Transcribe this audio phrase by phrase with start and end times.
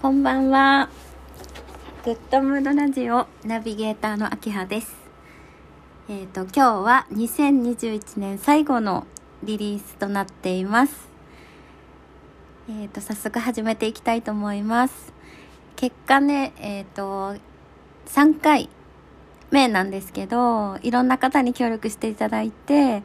[0.00, 0.90] こんばんは。
[2.04, 4.94] グッドムードラジオナビゲーターの秋葉です。
[6.08, 9.08] えっ、と、今日は2021年最後の
[9.42, 11.08] リリースとなっています。
[12.70, 15.12] えっ、と、早速始めていきたいと思います。
[15.74, 17.34] 結果ね、えっ、と、
[18.06, 18.68] 3回
[19.50, 23.02] 目なんですけど、いろんな方に協力していただいて、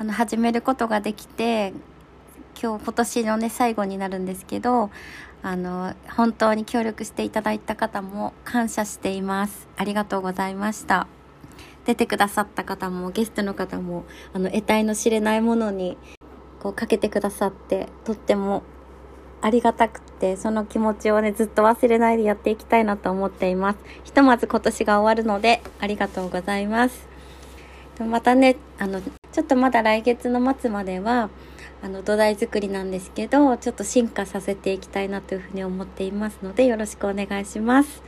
[0.00, 1.72] あの、始めることができて、
[2.58, 4.90] 今日、今年のね、最後になるんですけど、
[5.42, 9.68] あの、本当に協力していただいた方も感謝しています。
[9.76, 11.06] ありがとうございました。
[11.84, 15.98] 出てくださった方も、ゲストの方も、あの、得体の知れないものに、
[16.62, 18.62] こう、かけてくださって、とっても
[19.42, 23.78] ありがたくて、その気持ちをね、ずっと忘れないでやっていきたいなと思っています。
[24.04, 27.06] ひとまず今年が終わるので、ありがとうございます。
[28.00, 31.28] またね、あの、ちょっとまだ来月の末までは、
[31.86, 38.02] あの土台作りなんですけどちょっと進化させていきたいなというふうに思っていますのでよろしくお願いします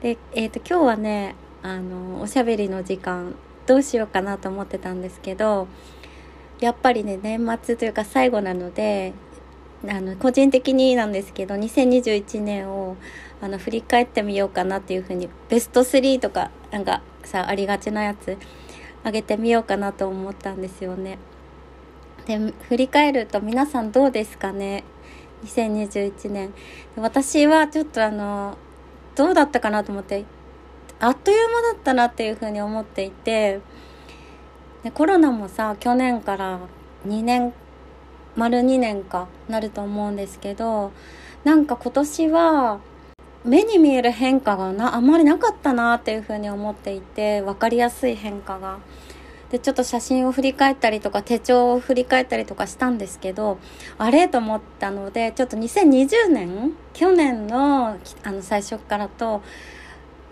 [0.00, 3.34] で、えー、と今日はねあのおしゃべりの時間
[3.66, 5.66] どうしようかなと思ってたんですけど
[6.60, 9.12] やっぱりね年末というか最後なので
[9.88, 12.96] あの個人的になんですけど2021年を
[13.40, 18.38] あの振り返ってみようかなっていうふうにベスト3とかなんかさありがちなやつ
[19.02, 21.18] あげてみようかなと思ったんですよね。
[22.26, 24.84] で振り返ると皆さんどうですかね
[25.44, 26.52] ？2021年
[26.96, 28.56] 私はちょっとあの
[29.14, 30.24] どうだったかなと思って
[30.98, 33.60] あっという間だったなっていうふうに思っていて
[34.82, 36.60] でコロナもさ去年から
[37.06, 37.52] 2年
[38.36, 40.92] 丸2年かなると思うんですけど
[41.44, 42.80] なんか今年は
[43.44, 48.78] 目に見える変化がなあまりなかったなっていうふうに思っていて分かりやすい変化が。
[49.50, 53.58] でちょっと写真を振り返ったりとか手帳を振り返ったりとかしたんですけど
[53.98, 56.72] あれと思ったのでちょっと2020年？
[56.92, 59.42] 去年のあの最初からと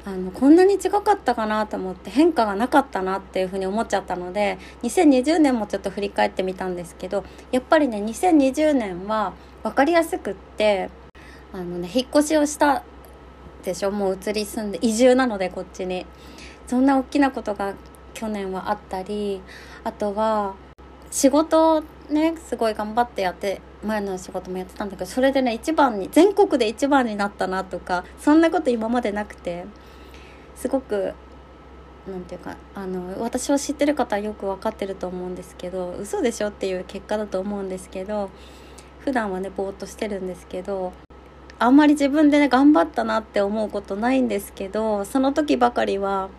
[0.05, 9.35] あのこんなに違かったかなと思って変化がなかったなっていうふうに思っちゃったので2020年もちょっと振り返ってみたんですけどやっぱりね2020年は
[9.65, 10.91] 分かりやすくって
[11.53, 12.85] あのね引っ越しをした
[13.65, 13.91] でしょ？
[13.91, 16.07] もう移り住んで移住なのでこっちに。
[16.69, 17.73] そんな大きなことが
[18.19, 19.41] 去年はあったり
[19.85, 20.57] あとは
[21.09, 29.67] 仕事ねすごい頑張ってやって前の仕事もやってたんだけどそれでね一番に全国で一番になったなとかそんなこと今までなくて
[30.57, 31.15] すごく
[32.09, 38.31] なんていうかあの私を知ってる方はよく分かってると思うんですけど嘘でしょっていう結果だと思うんですけど
[38.99, 40.93] 普段はねぼーっとしてるんですけど
[41.61, 46.31] あんまり自分でね頑張ったなって思うことないんですけどその時ばかりは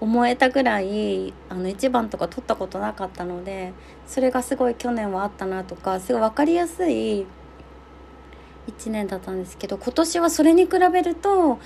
[0.00, 3.72] 思えたぐらいあの1番とか取ったことなかったので
[4.06, 7.26] それがすごい去年はあったなとかすごい分かりやすい
[8.68, 11.58] 1年だったんですけど今年はそれに比べると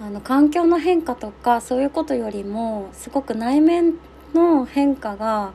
[0.00, 3.94] あの環境の変化とかそういうことよりもすごく内面
[4.34, 5.52] の変化が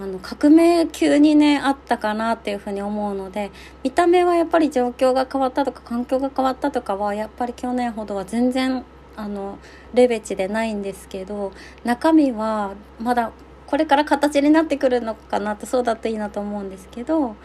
[0.00, 3.50] あの革命級にねあったかなっていうふうに思うので
[3.84, 8.84] 見た目はやっぱり状況が変わったとか環境が変わったとかはやっぱり去年ほどは全然
[9.16, 9.58] あの
[9.94, 11.52] レベチでないんですけど
[11.84, 13.32] 中身はまだ
[13.66, 17.36] これから形になってくるのかなってそうだといいなと思うんですけど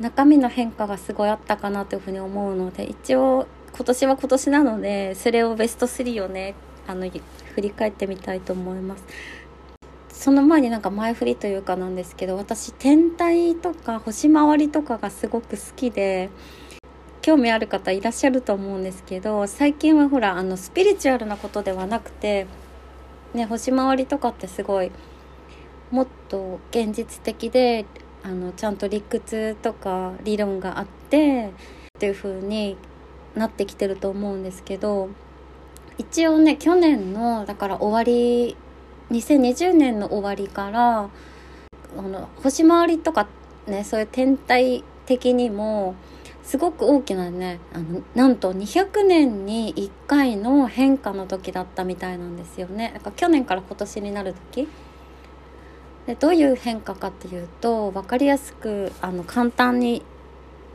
[0.00, 6.54] 中身の変化がすごいあったかなというふうに思うので一応今年は今年なのでそれをベスト3をね
[6.86, 7.08] あの
[7.54, 9.04] 振り返ってみたいと思います。
[10.08, 16.30] その前になんか前振りというかなんですけど私天体とか星回りとかがすごく好きで
[17.22, 22.46] 興味ある方いらっしゃると思うんですけど最近はほらあのスピリチュアルなことではなくて、
[23.34, 24.90] ね、星回りとかってすごい
[25.90, 27.86] もっと現実的で
[28.22, 31.50] あのちゃんと理屈とか理論があってっ
[31.98, 32.76] ていう風に
[33.34, 35.08] なってきてると思うんですけど
[35.96, 38.56] 一応ね去年のだから終わり
[39.10, 41.08] 2020年の終わりから
[41.96, 43.26] あの星回りとか
[43.66, 45.94] ねそういう天体的にも
[46.48, 52.92] すごく大きなねあのなんと200年に1回の変化の時だったみたいなんですよね。
[52.94, 54.66] だから去年から今年になる時。
[56.06, 60.02] でどういう変化かっていうと分かりやすくあの簡単に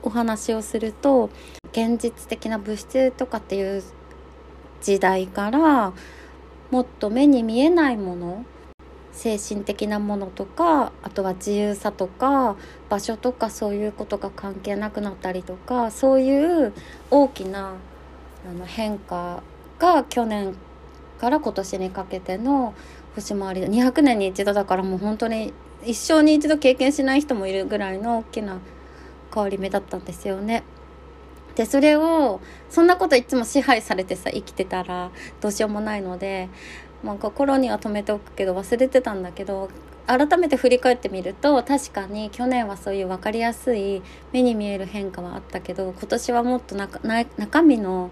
[0.04, 1.32] お話をすると
[1.72, 3.84] 現実的な物質とかっていう
[4.80, 5.92] 時代から
[6.70, 8.46] もっと目に見えないもの
[9.14, 12.56] 精神的なものとかあとは自由さとか
[12.90, 16.74] 場所とかそういうことが関係なくなったりとかそういう
[17.12, 17.76] 大きな
[18.50, 19.44] あの変化
[19.80, 20.56] が去年
[21.20, 22.74] から今年にかけての
[23.16, 25.54] 星回りで200年に一度だからもう本当に
[25.86, 28.60] 一生に一度経験しない人もいるぐらいの大きな
[29.34, 30.64] 変わり目だったんですよね。
[31.56, 36.50] でそれをそんなこといつも支配されてさ生きてたらどうしようもないので、
[37.04, 39.70] まあ、心には止めておくけど忘れてたんだけど
[40.08, 44.02] 改めて振り返ってみると確かに去年はそういう分かりやすい
[44.32, 48.10] 目に見える変化はあったけど今年はもっと中身の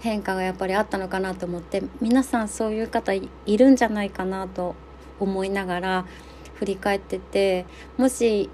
[0.00, 4.74] 変化がやっぱりあったのかなと思って皆さんそういう方いるんじゃないかなと
[5.18, 6.06] 思いながら
[6.54, 8.50] 振り返っててもし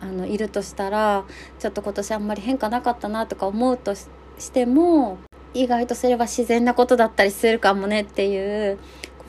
[0.00, 1.24] あのいるとしたら
[1.58, 4.08] ちょっと今年あんまり変化なかったなとか思うとし
[4.52, 5.18] ても
[5.54, 8.78] 意外とすれば自然なことだったりするかもねっていう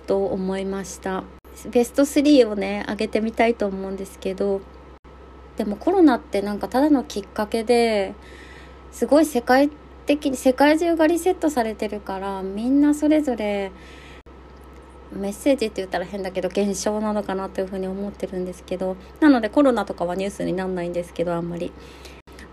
[0.09, 1.23] と思いました。
[1.69, 4.61] ベスト3をね上げてみたいと思うんですけど
[5.55, 8.15] でもコロナってなんかただのきっかけで
[8.91, 9.69] すごい世界
[10.07, 13.71] 的に世界中がリセットされてるからみんなそれぞれ
[15.11, 21.71] メッセージって言ったら変だけど現象なのかなというふうに思ってるんですけどなのでコロナとかはニュースになんないんですけどあんまり。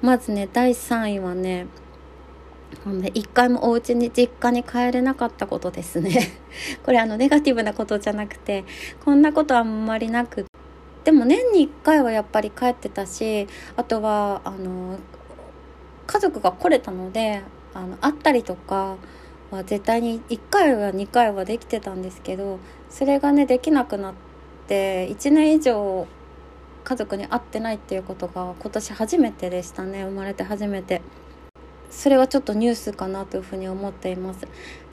[0.02, 1.68] まずね第3位はね
[3.00, 6.38] で一回もお家に実家に帰れなかったことですね。
[6.84, 8.64] これあのネガティブなことじゃなくて
[9.04, 10.46] こんなことあんまりなく
[11.04, 13.46] でも年に1回はやっぱり帰ってたし
[13.76, 14.98] あとはあの
[16.06, 17.42] 家族が来れたので
[17.74, 18.96] あの会ったりとか
[19.50, 22.58] は絶対に1回は2回はできてたんですけど
[22.90, 24.14] それがねできなくなっ
[24.66, 26.06] て1年以上
[26.84, 31.02] 家族に会ってないっていうことが今年初めてでしたね生まれて初めて。
[31.90, 34.46] それはちょっとニュースかなというふうに思っています。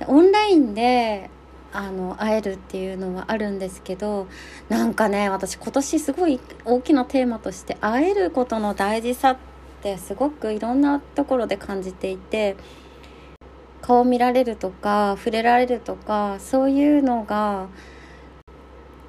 [0.08, 1.30] オンラインで
[1.74, 4.28] あの会えるっていうのはあるんですけど
[4.70, 9.38] なんかね私今年すごい大きなテーマとして会えることの大事さっ
[9.82, 12.56] てすごくいろんなところで感じていて
[13.82, 17.68] 顔見られるとか触れられるとかそういうのが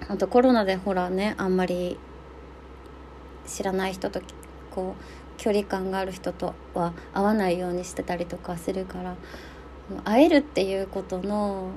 [0.08, 1.98] あとコロナでほらねあんまり
[3.46, 4.22] 知らない人と
[4.70, 9.14] こう距離感がある人とは会わないようにしてたりとかするから
[10.02, 11.68] 会えるっていうことの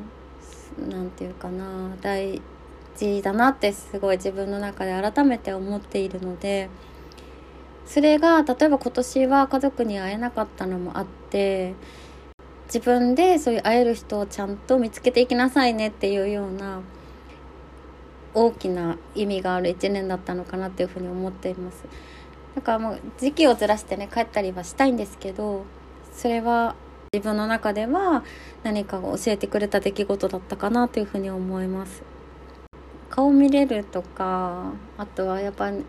[0.79, 2.41] 何て言うかな大
[2.95, 6.69] 事だなってすごい自分の中で改めて思っているので
[7.85, 11.73] それが例えば今年は家族に会えなかったのもあって
[12.67, 16.79] 自分でそういう会える人をちゃんと見つけていきなさいねっていうような
[18.33, 21.83] 大きな意味がある1年だったのかなっていうふうに思っています。
[22.57, 25.63] だからもう時期をずらしてね帰ったりはしたいんですけど
[26.11, 26.75] それは
[27.13, 28.23] 自分の中では
[28.63, 32.01] 何かを教えてくれた出来事だったかなというふうに思います。
[33.11, 35.85] 顔見れるとかあとはやっぱニ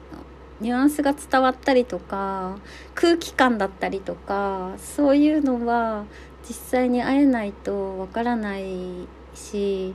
[0.60, 2.58] ュアンスが伝わったりとか
[2.94, 6.04] 空気感だったりとかそういうのは
[6.46, 9.94] 実際に会えないとわからないし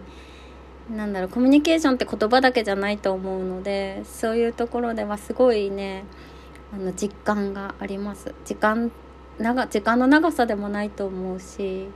[0.89, 6.03] なんだろうコミュニケーションって言葉だけじゃないと思うのでそういうところではすごいね
[6.73, 8.33] あの実感があります。
[8.45, 8.91] 時間
[9.39, 11.87] 長時間の長さでもないと思うし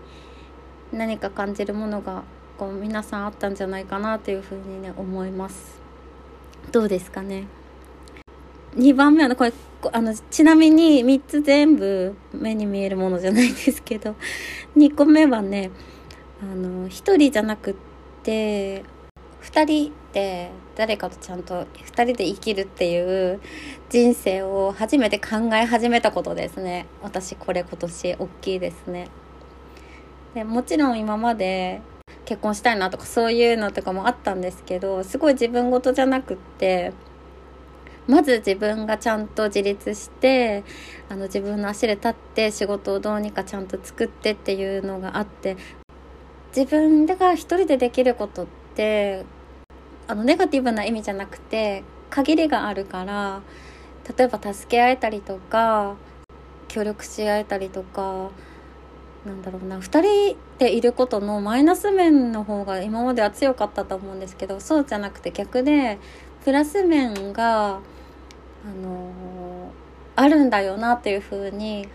[0.92, 2.24] 何か感じるものが
[2.58, 5.80] こう皆さんあったんじゃないかなというふうにね思います。
[6.72, 7.48] どうですかね
[8.76, 9.54] ？2番目はこれ
[9.92, 14.16] あのちなみに3つ全部目に見えるものじゃないんですけど。
[14.76, 15.72] 2個目はね
[16.42, 17.76] あの1人じゃなくっ
[18.24, 18.84] て
[19.48, 23.40] 2人で誰かとちゃんと2人で生きるっていう
[23.90, 26.86] 人生を初めて考え始めたことですね。
[27.02, 29.08] 私これ今年大きいですね。
[30.34, 31.82] でもちろん今まで
[32.26, 36.92] 結婚したいなとかそういうのとかもあったんですけどすごい自分事じゃなくって
[38.06, 40.64] まず自分がちゃんと自立して
[41.10, 45.58] あの自分の足で立って仕事をどうにかちゃんと作ってっていうのがあって
[46.56, 49.26] 自分が一人でできることって
[50.08, 53.42] あのネガティブな意味じゃなくて限りがあるから
[54.18, 55.96] 例えば助け合えたりとか
[56.68, 58.32] 協力し合えたりとか
[59.26, 66.00] なんだろうな2人でいることのマイナス面の方が今までは強かったと思うんですけどそうじゃなくて逆で
[66.46, 67.80] プラス面があ
[68.82, 69.72] の
[70.16, 71.90] あるんだよなっていう風に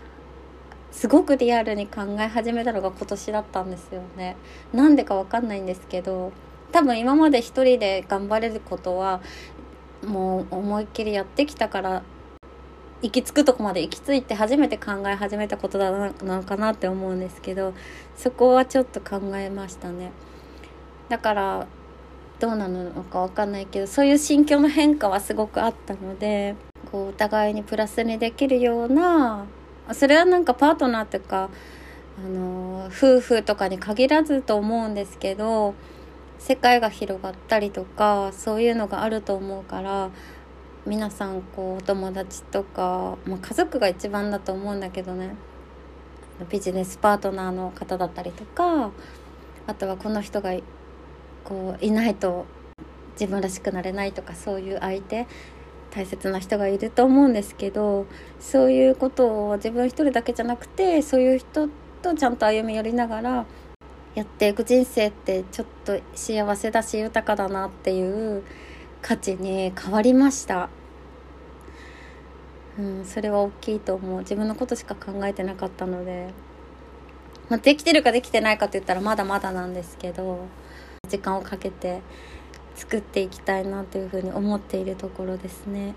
[0.91, 4.35] すごくリアルに考え始めたのが今年だったんですよね。
[4.71, 6.31] なんでかわかんないんですけど
[6.73, 9.21] 多分今まで一人で頑張れることは
[10.05, 12.03] もう思いっきりやってきたから
[13.03, 17.73] 行き着くとこまで行き着いて初めて考え始めたことだなのかなって思うんですけど
[18.17, 20.11] そこはちょっと考えましたね。
[21.09, 21.67] だから
[22.39, 26.55] どうなのか分かんないけどそういう心境の変化はすごくあったので
[26.91, 29.45] こうお互いにプラスにできるような
[29.91, 31.49] それはなんかパートナーとか
[32.17, 35.75] あの夫婦とかに限らずと思うんですけど
[36.45, 40.09] 世界が広がったりとかそういうのがあると思うから
[40.85, 45.35] 皆さんこうお友達とか、まあ、家族が一番だと思うんだけどね。
[46.49, 48.91] ビジネスパートナーの方だったりとか
[49.67, 50.51] あとはこの人が
[51.45, 52.45] こういないと
[53.13, 55.27] 自分らしくなれないとかそういう相手
[55.91, 58.07] 大切な人がいると思うんですけど
[58.41, 61.69] そういうことを自分一人だけじゃなくてそういう人
[62.01, 63.45] とちゃんと歩み寄りながら
[64.15, 68.43] やっていく人生ってちょっと幸せだし豊かだなっていう
[69.01, 70.69] 価値に変わりました。
[72.77, 76.29] うん、それは大きいと思う自分のことしか考えてなかったので、
[77.49, 80.45] まあ、できてるかできてないかって言ったらまだまだなんですけど
[81.07, 82.01] 時間をかけて
[82.75, 85.93] 作っていきたいなというふうに思っているところですね。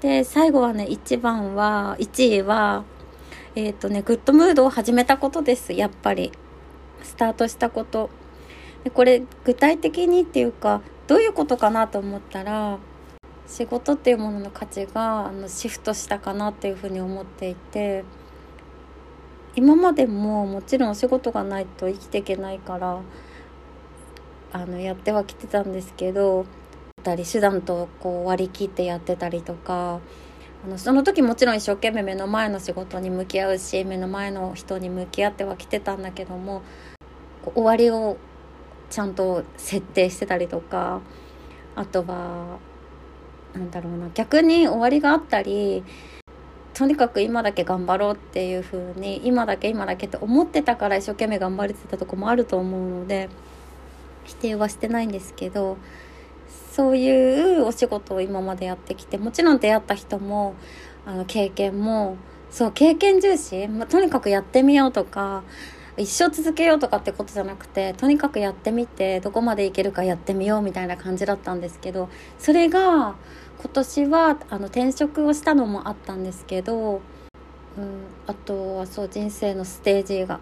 [0.00, 2.84] で最後はね一番は1位は
[3.54, 6.32] えっ、ー、とねグッドムードを始めたことですやっぱり
[7.02, 8.10] スタートしたこと。
[8.84, 12.78] でこれ具体的にっていうかどういうことかなと思ったら
[13.46, 18.04] 仕事っていうものの価値があのシフトしたかなっていうふうに思っていて
[19.56, 23.00] 今までももちろんお仕事がないと生きていけないから
[24.52, 26.46] あのやってはきてたんですけど
[27.02, 30.00] たり手段とこう割り切ってやってたりとか
[30.64, 36.62] あのその時もちろん一生懸命目の前の仕事に向き合うし目の前の人に向き合ってはきてたんだけども
[37.44, 38.16] 終わりを
[38.90, 41.00] ちゃんと設定してたりとか
[41.76, 42.58] あとは
[43.54, 45.84] なんだろうな逆に終わりがあったり
[46.74, 53.28] とにかく今だけ頑張ろうっていう風に今だけ今だけって思ってたから一生懸命頑張れてたとこもあると思うので
[54.24, 55.76] 否定はしてないんですけど
[56.72, 60.54] そういうお仕事を今までやってきてもちろん出会った人も
[61.04, 62.16] あの経験も
[62.50, 65.42] そう経験重視、まあ、とにかくやってみようとか
[66.00, 73.14] 一生続けようとかってことじゃなくてとにかくやってみてどこまでいけるかやってみようみたいな感じだったんですけどそれが
[73.60, 77.02] 今年はあの転職をしたのもあったんですけど、
[77.76, 80.40] うん、あとはそう人生のステージが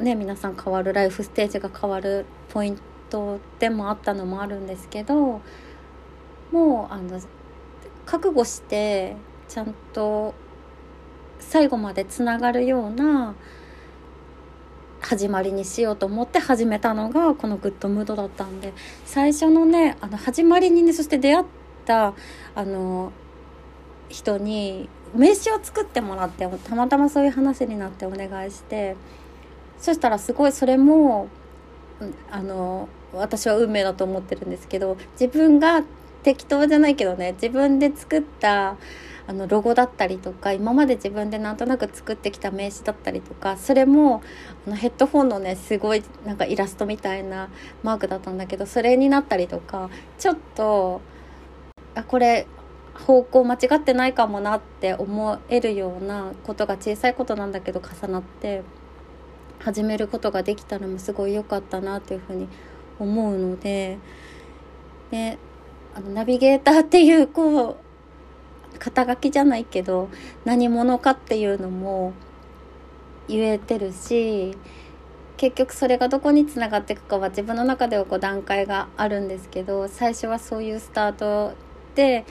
[0.00, 5.40] ね皆さん変わるライフステージが変わるポイントでもあったのもあるんですけど
[6.50, 7.20] もうあの
[8.04, 9.16] 覚悟して
[9.48, 10.34] ちゃんと
[11.38, 13.34] 最後までつながるような
[15.02, 18.72] 始まりにしようと思って始めたのがこのグッドムードだったんで
[19.04, 21.44] 最初のねあの始まりにねそして出会っ
[21.84, 22.14] た
[22.54, 23.12] あの
[24.08, 28.96] 人に名刺を作ってもらってたまたまそういう話になってお願いして
[29.78, 31.28] そしたらすごいそれも
[32.30, 35.82] あの私は運命だと思ってるんですけど自分が
[36.22, 38.76] 適当じゃないけどね自分で作った
[39.26, 44.22] あのロゴだったりとか今まで自分でなんとなく作ってきた名刺だったりとかそれも
[44.66, 47.48] あのヘッドフォンのねすごいなんかイラストみたいな
[47.82, 51.00] マークだったんだけどそれになったりとかちょっと
[51.94, 52.46] あこれ
[52.94, 58.62] 方向間違ってないかもなって思えるようなことが小さいことなんだけど重なって
[59.60, 62.48] 始めることができたのもすごい良かったなというふうに
[62.98, 63.98] 思うので
[65.10, 65.38] で
[65.94, 67.76] あのナビゲーターっていうこう
[68.78, 70.08] 肩書きじゃないけど
[70.44, 72.12] 何者かっていうのも
[73.28, 74.56] 言えてるし
[75.36, 81.54] 結局それがどこにつながっていくかは自分の中ではこう段階があるんですけど最初はそういうスタート
[81.94, 82.24] で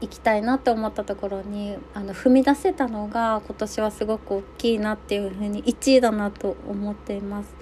[0.00, 7.54] 行きたいなと思ったところにあの踏み出せたのが今年はすごく大きいなっていうふうに1位だなと思っています。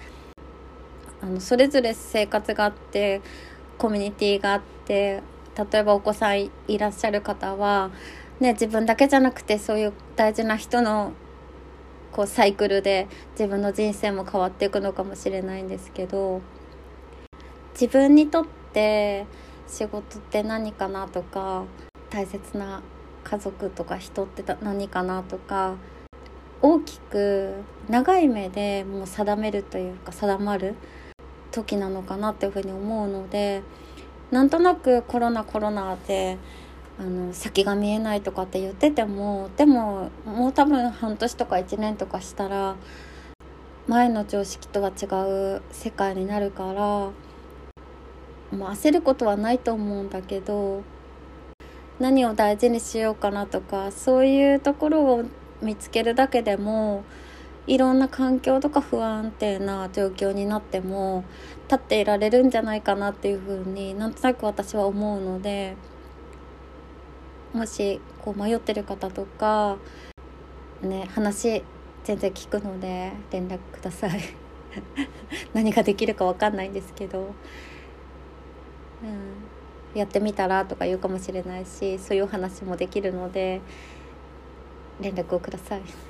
[1.20, 3.20] あのそれぞれ生活があって
[3.76, 5.20] コミュニティがあって
[5.58, 7.90] 例えばお子さんいらっしゃる方は、
[8.38, 11.12] ね、自分だけじゃなくてそういう大事な人の
[12.12, 16.40] こうサイクルで自分の人生も変わっていくのかもしれないんですけど
[17.72, 19.26] 自分にとって
[19.66, 21.64] 仕事って何かなとか
[22.08, 22.82] 大切な
[23.24, 25.74] 家族とか人って何かなとか
[26.62, 27.54] 大きく
[27.88, 30.76] 長い目でもう定めるというか定まる
[31.50, 33.62] 時なのかなっていうふうに思うので
[34.30, 36.38] なんとなくコロナコロナで
[36.98, 42.76] あの先が見えないとかって言っててもでももう多分半年とか1年とかしたら
[43.86, 45.06] 前の常識とは違
[45.56, 47.12] う世界になるからも
[48.52, 50.82] う焦ることはないと思うんだけど
[51.98, 55.24] 何を大事にしようかなとかそういうところを
[55.62, 57.04] 見つけるだけでも
[57.68, 61.22] いろんな環境とか不安定な状況になっても
[61.64, 65.76] 立っていられるんじゃないかなっていうふうになんとなく私は思うので
[67.52, 69.76] もしこう迷ってる方とか
[70.80, 71.62] ね話
[72.04, 74.20] 全然聞くので連絡ください。
[75.52, 77.34] 何ができるか分かんないんですけど、
[79.02, 83.60] うん、やってみたらとか言うかもしれないしそういう話もできるので
[85.00, 86.07] 連絡をください。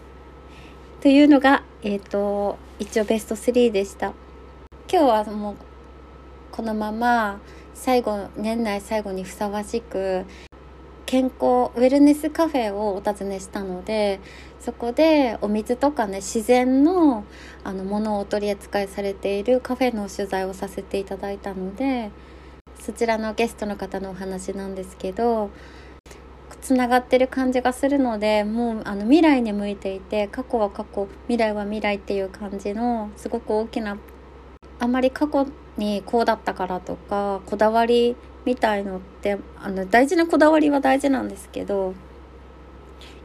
[1.01, 4.15] というのが、え、ー、と、一応ベスト3でした。
[4.91, 5.57] 今日はもう、
[6.51, 7.41] このまま、
[7.73, 10.25] 最後、年内最後にふさわしく、
[11.07, 14.21] 健康ウェルネスカフェをお尋ねしたので
[14.61, 17.25] そこでお水とかね自然の
[17.65, 22.11] あのものをお取り扱いされているカフェの取材をさせていただいたので
[22.79, 25.51] そちらのゲストの方のお話なんですけど
[26.69, 33.97] つながってる感じがするのでもうあの未来に向いていて過去は過去未来は未来っていう感じのすごく大きな
[34.79, 35.47] あまり過去
[35.79, 41.95] にこうだったからとかこだわりみたいのってあの大事なこだわりは大事なんですけど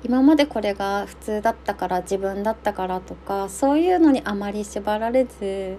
[0.05, 5.75] 今までこれが普通だったから自分だったからとかそういうのにあまり縛られず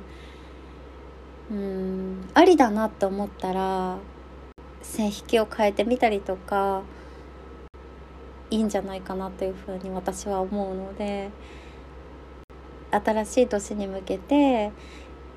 [1.51, 3.97] うんありだなと思ったら
[4.83, 6.83] 線引きを変えてみたりとか
[8.55, 11.31] いいんじゃないかなというふうに私は思うので
[12.93, 14.71] 新しい年に向けて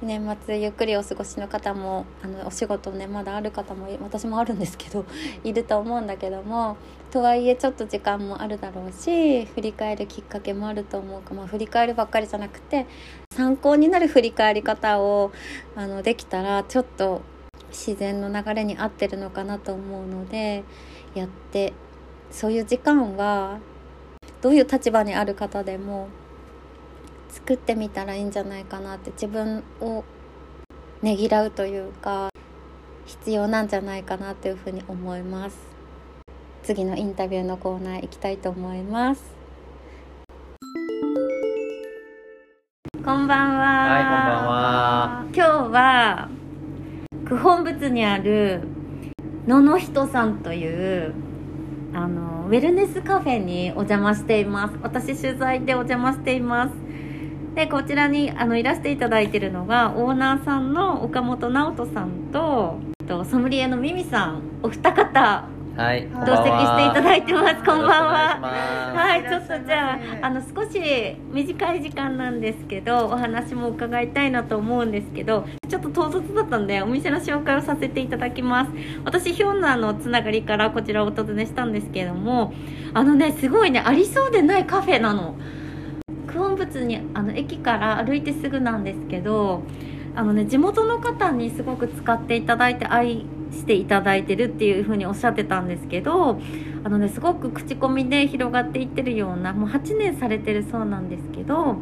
[0.04, 5.06] 年末ゆっくりお過ごしの方もあのお仕事ねまだある方も私もあるんですけど
[5.44, 6.78] いると思うんだけども
[7.10, 12.86] とはいえちょっと時間もあるだろうし振り返るきっかけもあると思うか、まあ、振り返るばっかりじゃなくて
[13.34, 15.32] 参考になる振り返り方を
[15.76, 17.24] あのできたらちょっと
[17.70, 20.64] 自然の流れに合ってるのかなと思うので
[21.16, 21.74] やって
[22.32, 23.60] そういう時間は
[24.42, 26.10] どういう立場にある方でも
[27.30, 30.04] 作ってみたらいいんじゃないかなって自分を
[31.02, 32.30] ねぎらうというか
[33.06, 35.58] 必要なんじゃないかなというふうに思います。
[36.64, 39.24] 次のインタビューのコーナー行きたいと思います。
[43.06, 43.66] こんばんは。
[43.88, 45.26] はいこんばんは。
[45.34, 46.30] 今日は
[47.28, 48.64] 九本仏にある
[49.48, 51.14] 野々人さんという
[51.94, 54.76] あのウェルネスカフェにお邪魔しています。
[54.82, 56.74] 私取材でお邪魔しています。
[57.56, 64.42] でこちらにあのいらしていただいているのがオーナーさんの岡本直人さんととソムリエのミミさん。
[64.62, 65.46] お二方
[65.78, 67.56] はい、同席していただいてます。
[67.58, 68.40] こんばんは。
[68.96, 70.80] はい、ちょっとじゃあ、あの少し
[71.32, 78.72] 短い時間なんですけど、お話も伺いたいなと思うんですけど、ちょっと唐突だったんで、お店の紹介をさせていただきます。
[79.06, 82.54] 私、ヒョンナーのつながりからこちらをお尋ねしたんですけれども、
[82.96, 85.36] あのね、すごいね、ありそうでないカフェなの。
[86.28, 89.64] 九本仏にあの駅から歩いてすぐなんですけど
[90.16, 96.40] あのね地元の方にすごく使っていただいて愛していただいてるっていう風におっしゃってたんですけど
[96.84, 101.78] あのねすごく口コミで広がっていってるようなもう8年されてるそうなんですけど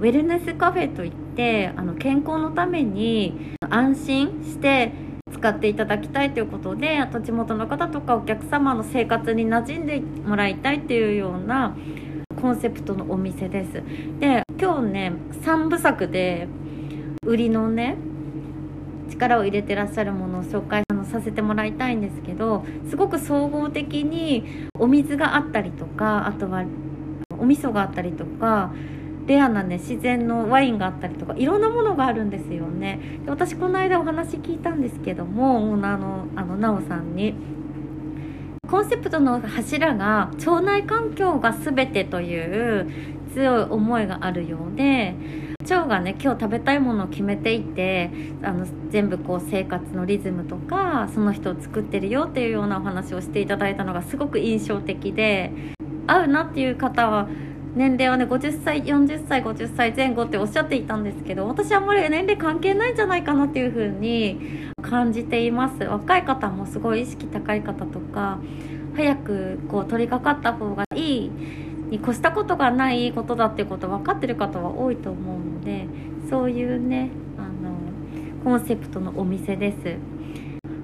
[0.00, 4.92] ウェルネスカフェといってあの健康のために安心して
[5.32, 11.76] 使っていただきたいということであと地元の方とかお客様の生活に馴染んでもらいたいっていうような
[12.40, 13.82] コンセプトのお店です。
[14.18, 16.48] で今日ね3部作で
[17.26, 17.96] 売りのね
[19.10, 26.64] 力を入れてらっしゃるものを紹介させてもらいたいんですけどすごく総合的にお水があったりとかあとは
[27.38, 28.72] お味噌があったりとか
[29.26, 33.20] レアなね自然のワインがあったりとかいろんなものがあるんですよね。
[33.24, 37.34] で私この間お話聞いたんですけどもオーナーのあのなおさんに
[38.68, 42.90] コンセプトの柱が腸内環境が全てという
[43.34, 45.14] 強い思いがあるようで
[45.62, 48.10] 腸がね今日食べたいものを決めていて
[48.42, 55.52] あの全部こう生活のリズムとかその人を作ってるよっていうようなお話をしていただいたのがすごく印象的で
[56.06, 57.28] 合うなっていう方は
[57.74, 65.84] 年齢はね50歳40歳50歳前後っておっしゃっていたんですけど私あんまり年齢関係ないんじゃないかなっていう風に感じています。
[65.84, 68.38] 若い方もすごい意識高い方とか
[68.96, 71.30] 早くこう取り掛かった方がいい
[71.90, 75.86] に越したことがないことだってこと分かってる方は多いと思うので
[76.28, 77.74] そういうねあの
[78.44, 79.96] コンセプトのお店です。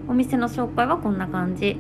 [0.09, 1.79] お店の紹介はこんな感じ。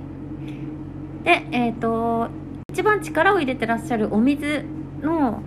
[1.24, 2.28] でえっ、ー、と
[2.72, 4.64] 一番力を入れてらっしゃるお水
[5.02, 5.42] の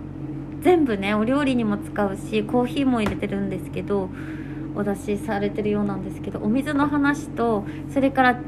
[0.60, 4.10] 全部ねお料理にも使うしコーヒーも入れてるんですけど
[4.74, 8.40] お出しされてるようなんですけどお水の話とそれから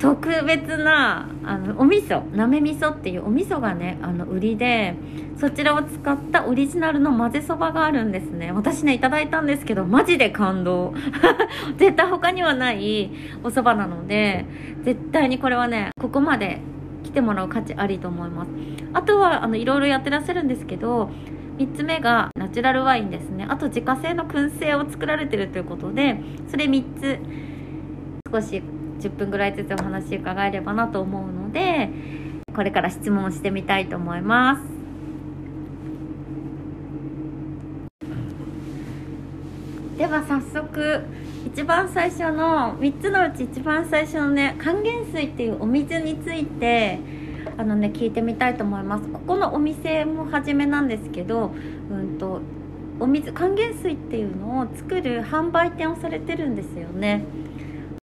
[0.00, 4.94] 特別なあのお味噌なめ味噌っていうお味噌がねあの売りで
[5.38, 8.50] そちらを使ったオリジナルの混ぜそばがあるんですね。
[8.50, 10.94] 私ねいただいたんですけどマジで感動。
[11.76, 13.10] 絶対他にはない
[13.44, 14.46] お蕎麦なので
[14.84, 16.60] 絶対にこれはねここまで
[17.04, 18.50] 来てもらう価値ありと思います。
[18.94, 21.10] あとはあのいろいろやってらっしゃるんですけど
[21.58, 23.44] 3つ目がナチュラルワインですね。
[23.46, 27.18] あと自家製の燻製を作られてるということでそれ3つ。
[28.32, 28.62] 少し
[29.00, 31.88] 10分ぐらいずつお話伺えればなと思うので
[32.54, 34.80] これから質問してみたいと思います。
[39.96, 41.04] では早速
[41.46, 46.98] 一番最初の3つのうち一番最初のね還元水っていうお水について
[47.58, 51.52] あのね聞いてみたいと思いますここのお店も初めなんですけど、
[51.90, 52.40] うん、と
[52.98, 57.22] お水還元水っていうのを作る販売店をされてるんですよね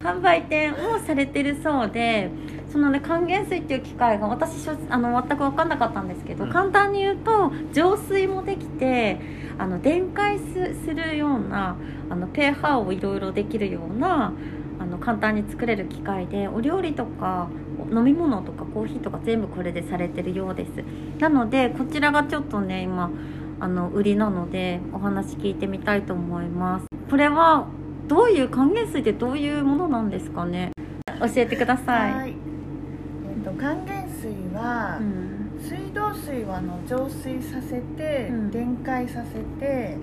[0.07, 2.31] 販売店をされてるそうで
[2.71, 6.53] そのね還元水っていう機械が私しょあの全く分かんなかったんですけど、うん。
[6.53, 9.19] 簡単に言うと浄水もできて
[9.59, 11.77] あの電解すするような
[12.09, 14.33] あの pH をいろいろできるような
[14.79, 17.49] あの簡単に作れる機械でお料理とか
[17.91, 20.71] 飲み物とかコーヒーとか全部これでされてるようです。
[21.19, 23.11] なのでこちらがちょっとね今
[23.59, 26.87] あの売りなのでお話聞いてみたいと思います。
[27.09, 27.67] これは
[28.09, 30.71] どういう還元水ってどういうものなんですかね？
[31.19, 32.31] 教えてください、はい。
[32.31, 35.61] えっ、と還元水は、うん。
[35.61, 38.51] 水道水をあの浄水させて、うん。
[38.51, 39.97] 電解させて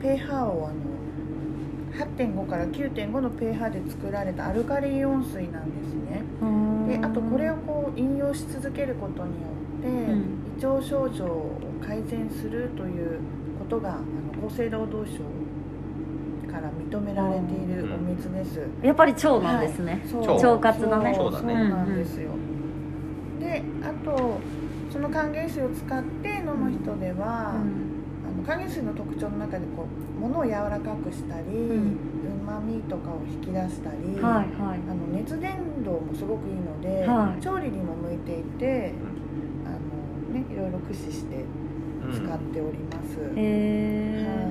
[0.00, 0.90] pH をあの
[2.16, 6.22] 8.5から9.5の pH で作られたアルカリイオン水なんですね。
[6.88, 9.48] であとこれをこう飲用し続けることによ
[9.80, 10.40] って、うん。
[10.58, 13.20] 胃腸症状を改善するという
[13.58, 13.98] ことがあ
[14.38, 15.20] の厚生労働省
[16.50, 18.60] から認められているお水です。
[18.82, 20.20] やっぱり腸なんですね、そう。
[20.22, 21.14] 腸腸活のね。
[21.14, 21.26] そう。
[21.26, 21.54] 腸だね。
[21.54, 22.30] そうなんですよ、
[23.40, 24.40] であと
[24.90, 27.54] その還元水を使って飲む人では、あ
[28.36, 31.96] の還元水の特徴の中でこう物を柔らかくしたりん。
[32.20, 34.80] うま、みとかを引き出したり、はいはい。
[34.88, 37.42] あの熱伝導もすごくいいので、はい。
[37.42, 38.92] 調理にも向いていて
[39.64, 41.44] あの、ね、いろいろ駆使して
[42.04, 44.48] うん使っております、へえ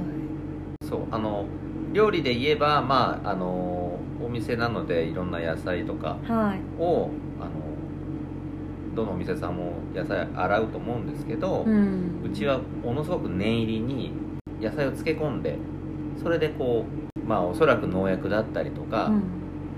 [0.88, 1.46] そうあの
[1.94, 6.82] 料理で言えばまああのお店なのでいろんな野菜とかはい。
[6.82, 7.52] をあの
[8.96, 14.12] どのお店さんも野菜洗うと思うんですけど、ううんちはものすごく念入りに
[14.60, 15.58] 野菜を漬け込んで
[16.22, 19.24] それでこうまあおそらく農薬だったりとか、うん。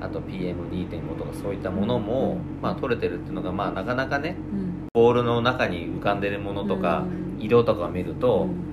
[0.02, 2.62] あと PM2.5 とかそういったものも、うん。
[2.62, 4.88] まあ、取れてるっていうのがまあなかなかねうん。
[4.94, 7.06] ボールの中に浮かんでるものとか、
[7.38, 7.42] うん。
[7.42, 8.71] 色とかを見ると、うん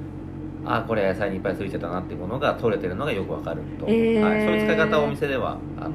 [0.64, 4.23] あこれ野菜にいっぱいついてたなっていうものが取れてるのがよくわかると、へー。
[4.23, 5.94] はい、そういう使い方をお店ではあの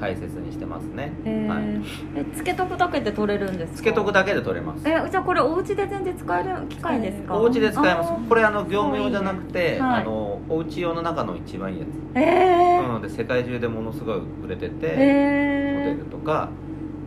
[0.00, 1.46] 大切にしてますね、へー。
[1.46, 1.82] はい、
[2.16, 3.78] えつけとくだけで取れるんですか？
[3.78, 4.80] つけとくだけで取れます。
[4.88, 7.38] えじゃあこれお家で全然使える機械ですか？
[7.38, 8.28] お家で使えます。
[8.28, 10.02] これあの業務用じゃなくて、はい。
[10.02, 12.82] あのお家用の中の一番いいやつ、えー。
[12.82, 16.48] なので世界中でものすごい売れてて、ホテえルとか、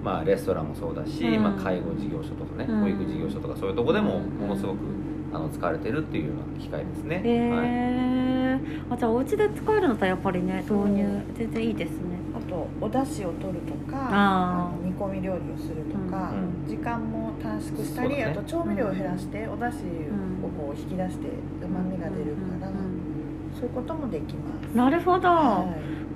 [0.04, 1.44] まあ、レストランもそうだし、うん。
[1.44, 2.82] まあ、介護事業所とかね、うん。
[2.82, 4.78] 保育事業所とかそういうとこでもうんものすごく、
[5.36, 7.68] あの使われてるっていうような機械ですね、ー、えはい。
[7.68, 12.16] ーあじゃあお家で使えるのとやっぱりね導入全然いいですね。
[12.36, 14.76] あとお出汁を取るとかあー。
[14.76, 18.26] あの煮込み料理をするとか、うん時間も短縮したり、ね。
[18.26, 19.88] あと調味料を減らして、お出汁
[20.44, 21.28] をこう引き出して
[21.64, 22.96] うまみが出るから、うんうん
[23.56, 24.76] そういうこともできます。
[24.76, 25.66] なるほど、は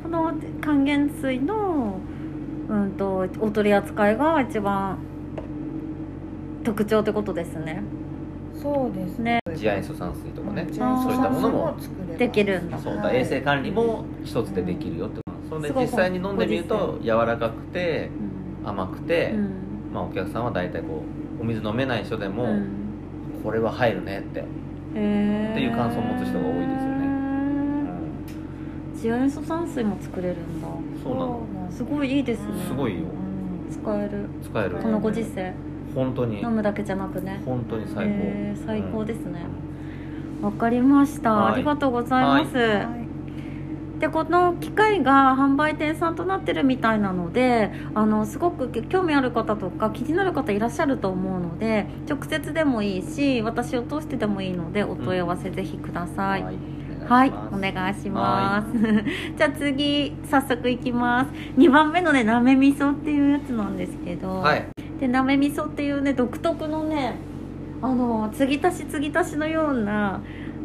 [0.03, 1.99] この還元水の
[2.67, 4.97] うんとお取り扱いが一番
[6.63, 7.81] 特徴ってことですね。
[7.81, 7.98] い、
[8.61, 9.39] そうですね。
[9.55, 10.73] 次亜塩素酸水とかね、うん。
[10.73, 11.77] そういったものも。
[12.17, 12.77] できるんだ。
[12.77, 12.95] そう。
[12.95, 18.09] だ、はい衛生管理も一つでできるよってそれで実際に飲んでみると柔らかくて
[18.61, 18.69] うん。
[18.69, 19.49] 甘くて、うん。
[19.93, 21.03] まあ、お客さんは大体こ
[21.39, 22.69] うお水飲めない人でも、うん。
[23.43, 24.43] これは入るねって、っ
[24.93, 27.09] ていう感想を持つ人が多いですよね。
[28.95, 30.67] 次亜塩素酸水も作れるんだ。
[31.01, 31.47] そうなの。
[31.71, 32.65] すすごいいいですね。
[32.67, 32.99] すごいよ。
[32.99, 33.71] うん。
[33.71, 34.27] 使える。
[34.43, 35.53] 使えるこのご時世
[35.95, 36.41] 本当に。
[36.41, 37.41] 飲むだけじゃなくね。
[37.45, 39.41] 本当に最高、へー最高ですね。
[40.41, 41.53] わかりました、はい。
[41.53, 43.09] ありがとうございます、はい。
[43.99, 58.79] でこの機械が販売店さんとなってるみたいなのであのすごく興味ある方とか気になる方いらっしゃると思うので直接でもいいし私を通してでもいいのでお問い合わせぜひください、はい、お願いします。
[59.35, 61.31] じゃあ次、早速いきます。
[61.57, 64.67] 2番目のね、なめ味噌っていうやつなんですけど、はい
[64.99, 67.15] で、なめ味噌っていうね、独特のね、
[67.81, 70.21] あの、継ぎ足し継ぎ足しのような、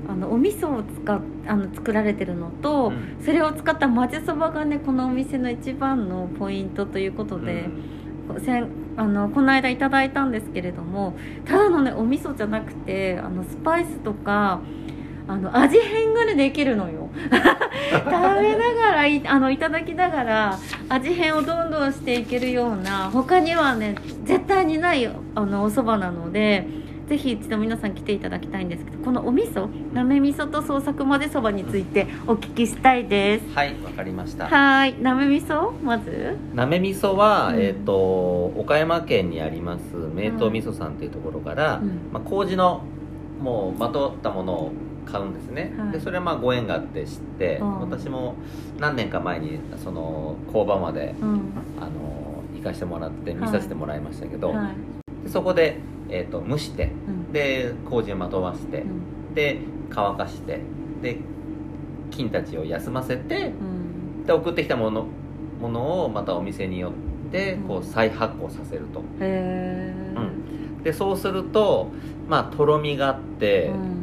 [0.08, 3.24] あの、お味噌を使っあの作られてるのと、うん。
[3.24, 7.68] それを使った混ぜそばがね、このお店の一番のポイントということで、
[8.44, 14.60] せんあのこの間いただいたんですけれどもただのねお味噌じゃなくてあのスパイスとか
[15.26, 17.08] あの味変がねできるのよ。
[17.24, 20.58] 食べながらいあのいただきながら
[20.88, 26.66] 味変をどんどんしていけるような他にはね絶対にないあのお蕎麦なので
[27.08, 33.54] ぜひ一度皆さん来ていただきたいんですけどこのお味噌なめ味噌と創作混ぜそばについてお聞きしたいです。
[33.54, 34.44] はいわかりました。
[34.44, 35.02] はーい。
[35.02, 35.72] なめ味噌？
[35.82, 36.36] まず？
[36.54, 37.60] なめ味噌は、うん。
[37.60, 37.94] えっ、と
[38.56, 39.82] 岡山県にあります
[40.14, 42.08] 名東味噌さんっていうところから、うん。
[42.12, 42.82] まあ、麹の
[43.40, 44.72] もうまとったものを
[45.04, 45.92] 買うんですね、はい。
[45.92, 47.80] でそれはまあご縁があって知って、うん。
[47.80, 48.34] 私も
[48.78, 51.40] 何年か前にその工場までうん。
[51.80, 55.24] あの行かしてもらって見させてもらいましたけど、はい。
[55.24, 57.32] でそこで、えー、と蒸してうん。
[57.32, 59.34] で麹をまとわして、うん。
[59.34, 59.58] で
[59.90, 60.60] 乾かして
[61.02, 61.18] で
[62.10, 64.26] 菌たちを休ませてうん。
[64.26, 65.06] で送ってきたもの
[65.60, 70.82] ものをまたお店によってこう再発酵させると、へえうん。
[70.82, 71.90] でそうすると
[72.28, 73.93] まあとろみがあって、うん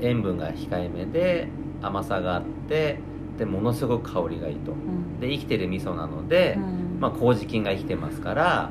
[0.00, 1.48] 塩分が控えめで
[1.82, 2.98] 甘さがあって
[3.38, 4.72] でものすごく香りがいいと。
[4.72, 5.18] うん。
[5.20, 6.98] で生きてる味噌なので、うん。
[7.00, 8.70] まあ、麹菌が生きてますから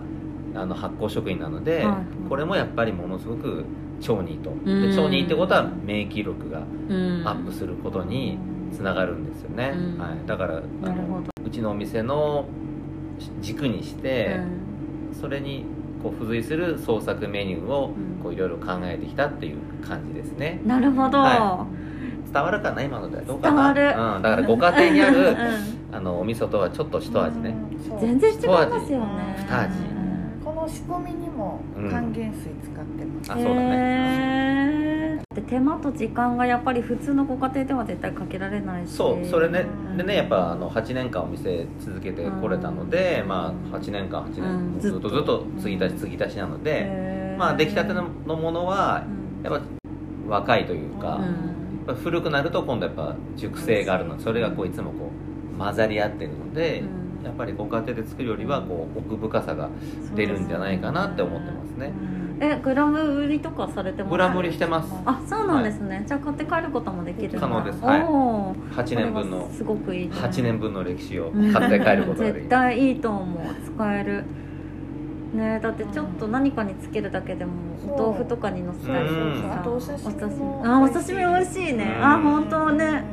[0.55, 3.65] あの発酵食品なので、はいこれもやっぱりものすごく
[4.07, 4.51] 腸にいいと。
[4.51, 4.65] うん。
[4.65, 7.27] で腸にいいってことは免疫力がうん。
[7.27, 8.37] アップすることに
[8.71, 9.97] つながるんですよね、うん。
[9.97, 11.29] はい、だからあのど。
[11.43, 12.45] うちのお店の
[13.41, 14.37] 軸にして、
[15.09, 15.15] うん。
[15.19, 15.65] それに
[16.01, 18.09] こう付随する創作メニューをうん。
[18.19, 20.61] こういろいろ考えてきたっていう感じですね。
[20.65, 21.65] なるほど、は
[22.31, 23.73] 伝わるかな今のではどうかな。
[23.73, 24.15] 伝わる。
[24.15, 25.35] うん、だからご家庭にある うん
[25.91, 27.55] あのお味噌とはちょっと一味ね、
[27.99, 29.35] 全然違いますよね。
[29.39, 29.75] 二味。
[30.45, 31.59] この仕込みにも
[31.89, 34.78] 還元水使ってます、あそうだね
[35.33, 38.93] で手間と時間がやっぱり普通のご家庭では絶対かけられないし。
[38.93, 39.25] そう。
[39.25, 39.65] それね。
[39.91, 39.97] うん。
[39.97, 43.27] でねやっぱあの8年間お店続けてこれたので、うん。
[43.29, 44.79] まあ8年間8年、うん。
[44.79, 45.45] ずっとずっと。
[45.59, 49.03] 継ぎ足し継ぎ足しなので、まあ出来たてののものは
[49.41, 49.51] うん。
[49.51, 49.65] やっぱ
[50.27, 51.23] 若いというか、うん。
[51.23, 55.09] やっぱ古くなると今度やっぱ熟成があるのでそれがこういつもこ
[55.55, 59.69] う混ざり合ってるので、うんやっぱりご家庭で作るよりはこう奥深さが
[60.15, 61.93] 出るんじゃないかなって思ってますね。
[62.41, 64.89] えグラム売りとかされてますグラム売りしてます。
[65.05, 67.83] あそうなんですね、じゃあ買って帰ることもできる可能です。
[67.83, 68.03] はい。
[68.03, 68.71] おー。
[68.71, 73.75] 8年分のすごくいいと思う8年分の歴史をうん買って帰ることができ絶る対いいと思う。
[73.75, 74.23] 使える。
[75.33, 77.51] ねだってちょっと何かにつけるだけでも
[77.87, 79.09] お豆腐とかにのせたり
[79.51, 81.93] あとお刺身もあお刺身美味しいね。
[81.97, 82.05] うん。
[82.05, 83.03] あ本当ね。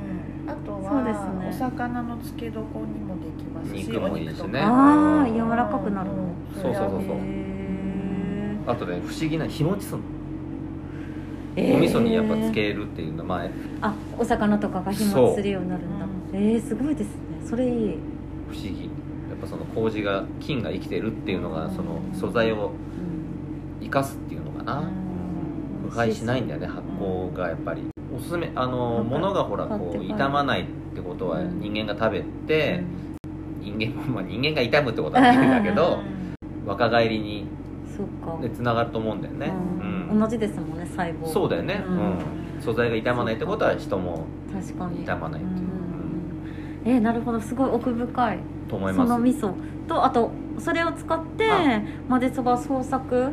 [0.47, 0.51] うん。
[0.51, 1.47] あとそうですね。
[1.47, 3.06] はお魚の漬け床に
[3.37, 4.61] きますし肉もいいしね。
[4.61, 6.15] ああ柔らかくなるの。
[6.15, 7.17] んそうそうそうそう。
[7.19, 11.75] へあとね不思議な日持ちするのー。
[11.77, 13.45] お味噌にやっぱつけるっていうのはま
[13.81, 16.07] ああお魚とかが日持ちするようになるんだ。
[16.33, 17.13] えー、すごいですね。
[17.45, 17.97] それいい、
[18.51, 18.69] 不思議。
[19.31, 22.73] やっぱその麹が菌が生きてるっていうのがその素材を
[23.81, 23.85] うん。
[23.85, 24.81] 生かすっていうのかな。
[24.81, 25.07] うん
[25.89, 27.83] 腐敗しないんだよね発酵がやっぱり。
[28.15, 32.83] おすすめあの物がほらこう傷まないってことはうん人間が食べて
[33.75, 35.99] 人間も まあ人間が傷むってことはないんだけど
[36.67, 37.47] 若返りに
[38.55, 39.53] つながると思うんだよね。
[39.81, 39.91] うん。
[39.91, 41.27] うん同じですもんね細胞。
[41.27, 41.83] そうだよね。
[41.87, 41.99] ううん。
[41.99, 42.01] ん
[42.61, 44.99] 素材が傷まないってことは人も確かに。
[45.01, 45.69] 傷まないっていう。
[46.87, 46.93] うん。
[46.95, 47.41] えーなるほど。
[47.41, 48.39] すごい奥深い。
[48.69, 49.53] と思いそのます味噌
[49.89, 53.29] とあとそれを使ってあ混ぜそば創作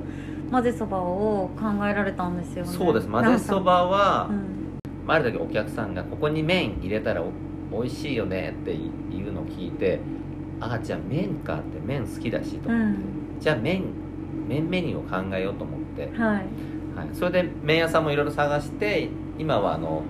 [0.51, 2.69] 混ぜそばを考えられたんですよね。
[2.71, 3.07] そうです。
[3.07, 5.11] 混ぜそばはうん。
[5.11, 7.25] ある時お客さんが「ここに麺入れたらお
[7.81, 8.77] 美味しいよね」ってい
[9.27, 9.99] うのを聞いて
[10.59, 12.95] 「ああじゃあ麺か」って麺好きだしと、うん。
[13.39, 13.83] じゃあ麺
[14.47, 16.45] 麺メニューを考えようと思って、はい。
[16.95, 20.03] はい、それで麺屋さんもいろいろ探して今はあの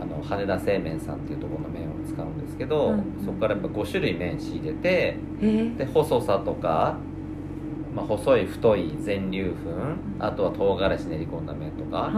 [0.00, 3.24] あの羽田製麺さんっていうところの麺を使うんですけど、うん。
[3.24, 5.46] そこからやっぱ5種類麺仕入れてえ？
[5.46, 6.96] ーで細さとか、
[7.94, 9.70] まあ、細い太い全粒粉
[10.20, 12.10] あとは唐辛子練り込んだ麺とか、は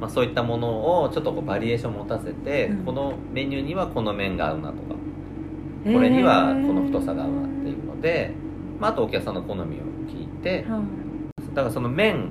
[0.00, 2.84] まあ、そういったものをちょっとこうバリエーション持たせて、うん。
[2.84, 4.94] このメニューにはこの麺が合うなとか。
[4.94, 4.96] い
[5.84, 6.66] これにはえー。
[6.66, 8.32] この太さが合うなっていうので、
[8.80, 9.64] まあ、あとお客さんの好みを
[10.08, 11.54] 聞いてはい。
[11.54, 12.30] だからその麺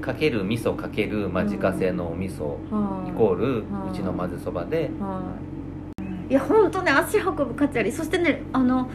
[0.00, 3.10] かける味噌かける、まあ、うん自家製のお味噌はい。
[3.10, 3.90] イコールはい。
[3.92, 4.90] うちの混ぜそばで。
[5.00, 5.22] は
[6.30, 6.32] い。
[6.32, 8.90] いや本当ね足運ぶ価値ありそしてねあの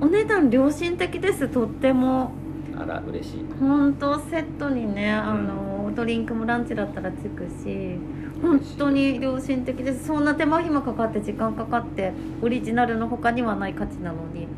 [0.00, 2.32] お値段良心的ですとっても。
[2.78, 3.44] あら嬉しい。
[3.60, 7.98] 本当セットにねあの、ドリンクもランチだったらつくし
[8.42, 10.06] 本当に良心的です。
[10.06, 14.48] そんな手間暇かかって時間かかってオリジナルの他にはない価値なのに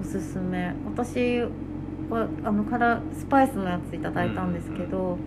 [0.00, 0.74] おすすめ。
[0.86, 5.18] 私はあのからスパイスのやついただいたんですけど、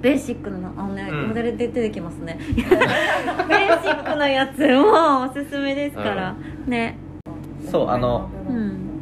[0.00, 1.28] ベーシックなあのね、うん。
[1.28, 2.38] モデルで出てきますね。
[2.56, 6.34] ベーシックなやつもおすすめですから、
[6.66, 6.98] ね。
[7.70, 8.56] そうあのうん、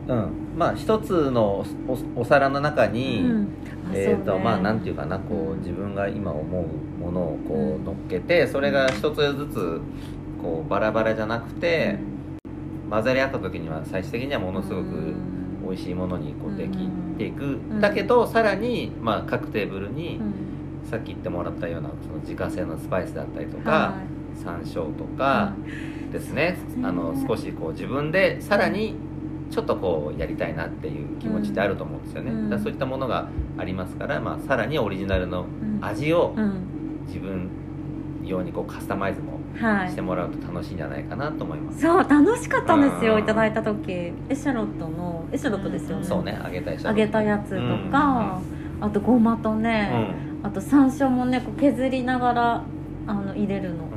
[0.09, 1.65] うんまあ一つの
[2.17, 3.49] お皿の中に、うん。
[3.91, 9.81] あえーとまあなんていうかなこう自分が今思うものをこう乗っけてそれが一つずつ
[10.41, 11.99] こうバラバラじゃなくて
[12.89, 15.15] 混ざり合った時には最終的にはものすごく
[15.65, 16.79] 美味しいものにこうでき
[17.19, 17.45] ていく。
[17.45, 17.81] ん。
[17.81, 20.53] だけどさらにまあ各テーブルにうん。
[20.89, 23.95] さっき言ってもらったようなその自家製のスパイスだったりとかは
[24.35, 25.55] 山椒といか
[26.13, 26.59] ですね。
[26.77, 28.97] うんあの少しこう自分でさらに
[29.53, 32.51] ちょっとこうやりたいなっていう気持ちってあると思うんですよね、うん。
[32.51, 35.79] だそういったものがありますから、まあ、さらにオリジナルのうん。
[35.85, 36.53] 味をうん。
[37.07, 37.51] 自分
[38.25, 39.91] 用にこうカスタマイズもはい。
[39.91, 43.05] してもらうと楽しいんじゃないかなと思います、そう楽しかったんですうん。
[43.05, 43.93] よいただいた時。
[43.93, 46.05] エシャロットのエシャロットですよね。
[46.05, 48.41] そうね揚げた揚げたやつとか、
[48.81, 50.47] あとごまとうね、ん。
[50.47, 52.63] あと山椒もねこう削りながら
[53.07, 53.85] あの入れるの。
[53.85, 53.92] うん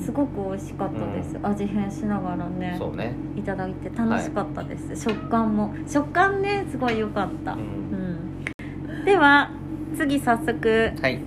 [0.00, 5.74] すごく美味しかったです、味変しながらねそうね、いただいて楽しかったです、食感も。
[5.86, 9.02] 食感ねすごい良かった、ううん。
[9.02, 9.50] ん、では
[9.96, 10.92] 次早速。
[11.00, 11.20] はい。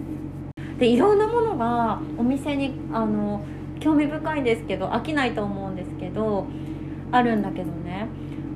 [0.79, 3.43] でいろんなものがお店にあの
[3.79, 6.47] 興味深いんですけど飽きないと思うんですけど
[7.11, 8.07] あるんだけどね。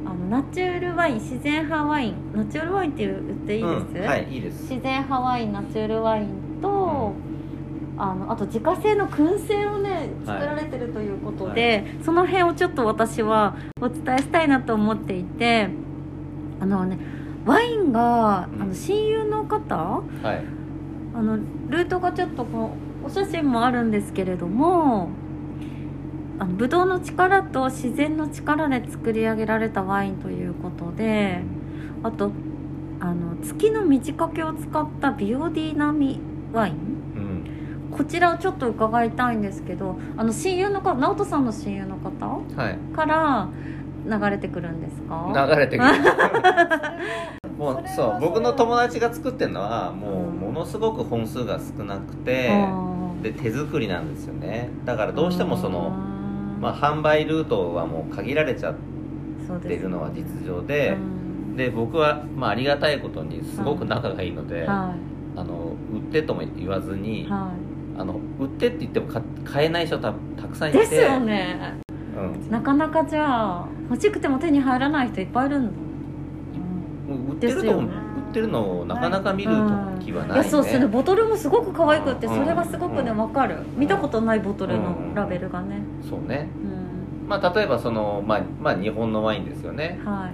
[0.05, 2.15] あのナチュールワイン自然派ワイン。
[2.33, 4.61] ナチュールワインって言っていいです、うん、はいいいです。
[4.61, 6.27] 自然派ワインナチュールワイン
[6.61, 6.67] と、
[7.97, 15.69] あのあと自家製の燻製をね作られてるということで、その辺をちょっと私はお伝えしたいなと思っていて
[16.59, 16.97] あのね
[17.45, 18.61] ワインがうん。
[18.61, 20.03] あの親友の方は
[20.33, 20.43] い。
[21.13, 21.37] あの
[21.69, 22.71] ルートがちょっとこ
[23.03, 25.09] うお写真もあるんですけれども
[26.39, 31.41] あのブドウの力と自然の力で作り上げられたワインということで
[32.03, 32.31] あと
[32.99, 36.19] あの月の満ち欠けを使ったビオディナミ
[36.51, 36.73] ワイン。
[36.73, 36.94] うん
[37.95, 42.25] こちらをちょっと伺いたいんですけどあの親友の方直人さんの親友の方？
[42.61, 42.77] はい。
[42.95, 43.47] から
[44.05, 45.47] 流れてくるんですか？
[45.49, 45.89] 流れてくる。
[47.57, 48.17] もうそう。
[48.19, 50.11] 僕の友達が作ってるのはもう。
[50.29, 53.21] うんものすごく本数が少なくてあー。
[53.23, 54.69] で手作りなんですよね。
[54.85, 55.91] だからどうしてもその
[56.61, 58.75] まあ販売ルートはもう限られちゃっ
[59.61, 60.95] てるのは実情で
[61.49, 61.55] うん。
[61.57, 64.93] で僕はまあありがたいことにすごく仲がいいのであ
[65.35, 67.29] はの売ってとも言わずにい。
[67.29, 67.49] は
[67.97, 70.79] あの売ってって言ってもか買えない人たたくさんいいて。
[70.79, 71.75] ですよね。
[72.17, 72.51] うん。
[72.51, 75.71] なかなかじゃあ欲しくても手に入らない人いっぱいいるんだ、
[77.07, 77.87] もう売ってると、ね。
[78.27, 79.51] 売ってるのをなかなか見る
[79.99, 80.43] 時はないね。
[80.43, 80.43] い。
[80.43, 80.87] やそうですね。
[80.87, 82.35] ボトルもすごく可愛くってうん。
[82.35, 83.17] それがすごくねうん。
[83.17, 83.57] 分かる。
[83.77, 84.83] 見たことないボトルうん。
[84.83, 85.81] のラベルがね。
[86.09, 86.49] そうね。
[87.21, 87.29] うん。
[87.29, 90.33] まあ例えばそのまあ、まあ、日本のワインですよね、はい。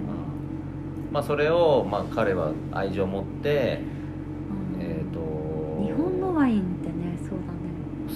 [1.12, 3.80] まあそれをまあ彼は愛情を持って
[4.74, 4.82] うん。
[4.82, 6.81] えっ、と日本のワイン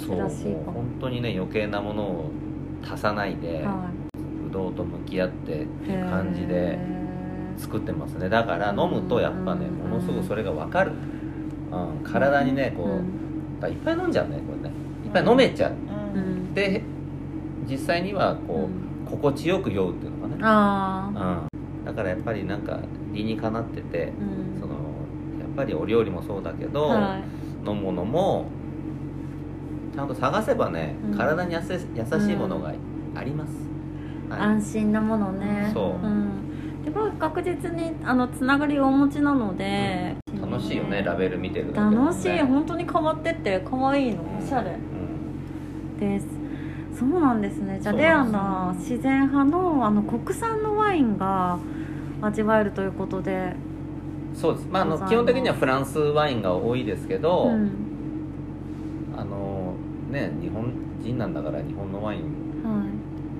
[0.07, 0.19] そう
[0.66, 2.31] 本当にね余計なものを
[2.83, 3.90] 足さないで、は
[4.45, 6.79] ぶどうと向き合っていっていう感じでへ
[7.59, 8.29] 作ってますね。
[8.29, 9.90] だから飲むとやっぱねうん。
[9.90, 10.92] ものすごくそれが分かる、
[11.73, 13.12] うん、体にねーこう、うん
[13.69, 14.75] いっぱい飲んじゃうねこれね。
[15.05, 15.73] いっぱい飲めちゃう、
[16.14, 16.21] うん。
[16.21, 16.83] うんで
[17.69, 19.07] 実際にはこう、うん。
[19.07, 22.79] 心地よく酔うっていうのかね、ああうん、だからやっぱりなんか
[23.12, 24.61] 理にかなっててうん。
[24.61, 27.69] そのやっぱりお料理もそうだけど、はい。
[27.69, 28.47] 飲むものも
[29.97, 31.17] ちゃんと探せばね、うん。
[31.17, 32.75] 体にやせ優しいものが
[33.15, 33.51] あります、
[34.29, 34.41] はい。
[34.41, 35.71] 安心なものね。
[35.73, 36.07] そう。
[36.07, 36.85] うん。
[36.85, 42.39] でも確実にあのつながりをお持ちなので、楽しいよねラベル見てるね楽しい。
[42.41, 44.23] 本当に変わってって可愛いの。
[44.39, 44.73] おしゃれ。
[44.73, 45.99] うん。
[45.99, 46.27] です。
[46.99, 47.79] そうなんですね。
[47.81, 51.59] じゃあレアな自然派のあの国産のワインが
[52.21, 53.57] 味わえるということで、
[54.35, 57.86] そうです、まあ、あの基本的にはフランスワインが多いですけど、うん
[60.17, 62.21] ね日本人なんだから日本のワイン
[62.65, 62.85] は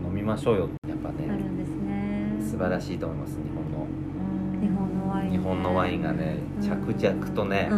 [0.07, 2.37] 飲みましょうよやっぱい、あねるんですね。
[2.41, 3.87] 素晴らしいと思います日本の。
[4.61, 5.39] 日本のワインね。
[5.39, 6.69] 日本のワインがねうん。
[6.69, 7.71] 着々とね、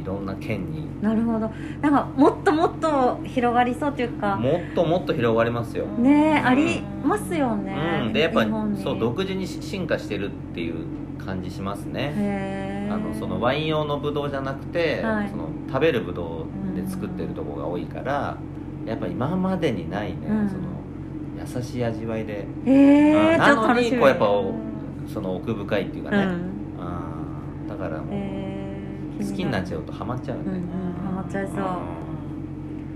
[0.00, 1.02] いろんな県に。
[1.02, 1.50] なるほど。
[1.80, 4.36] なんかもっともっと広がりそうというか。
[4.36, 8.46] もっともっと広がりますよ、ねありますよね、うん、でやっぱ
[8.82, 10.86] そう独自に進化してるっていう
[11.24, 12.88] 感じしますね。
[12.90, 15.28] あのそのワイン用のブドウじゃなくて、はい。
[15.28, 18.36] その食べるブドウで作ってるところが多いから
[18.86, 20.48] やっぱ今までにないね、うん。
[20.48, 20.62] その
[21.58, 24.26] 優しい味わいで、へえうんなのにこうやっぱ
[25.12, 26.32] その奥深いっていうかね、うん。
[26.32, 30.62] うんだからもう、好きになっちゃううとハマっちゃうよね、うんうん
[31.04, 31.56] ハマっちゃいそう。
[31.56, 31.62] うん